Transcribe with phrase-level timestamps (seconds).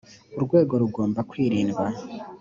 [0.37, 1.85] urwango rugomba kwirindwa.